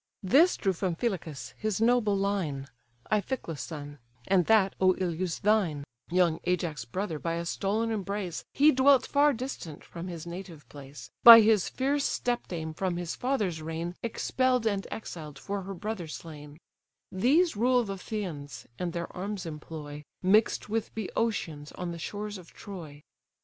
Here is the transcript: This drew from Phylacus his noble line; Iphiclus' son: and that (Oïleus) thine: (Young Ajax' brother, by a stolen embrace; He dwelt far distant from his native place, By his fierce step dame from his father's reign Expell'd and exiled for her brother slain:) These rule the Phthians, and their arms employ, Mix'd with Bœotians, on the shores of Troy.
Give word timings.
This 0.23 0.57
drew 0.57 0.73
from 0.73 0.95
Phylacus 0.95 1.53
his 1.59 1.79
noble 1.79 2.17
line; 2.17 2.65
Iphiclus' 3.11 3.59
son: 3.61 3.99
and 4.27 4.47
that 4.47 4.73
(Oïleus) 4.79 5.39
thine: 5.41 5.83
(Young 6.09 6.39
Ajax' 6.45 6.85
brother, 6.85 7.19
by 7.19 7.33
a 7.33 7.45
stolen 7.45 7.91
embrace; 7.91 8.43
He 8.51 8.71
dwelt 8.71 9.05
far 9.05 9.31
distant 9.31 9.83
from 9.83 10.07
his 10.07 10.25
native 10.25 10.67
place, 10.69 11.11
By 11.23 11.41
his 11.41 11.69
fierce 11.69 12.03
step 12.03 12.47
dame 12.47 12.73
from 12.73 12.97
his 12.97 13.15
father's 13.15 13.61
reign 13.61 13.95
Expell'd 14.03 14.65
and 14.65 14.87
exiled 14.89 15.37
for 15.37 15.61
her 15.61 15.75
brother 15.75 16.07
slain:) 16.07 16.57
These 17.11 17.55
rule 17.55 17.83
the 17.83 17.93
Phthians, 17.97 18.65
and 18.79 18.93
their 18.93 19.15
arms 19.15 19.45
employ, 19.45 20.01
Mix'd 20.23 20.67
with 20.67 20.95
Bœotians, 20.95 21.71
on 21.77 21.91
the 21.91 21.99
shores 21.99 22.39
of 22.39 22.51
Troy. 22.53 23.03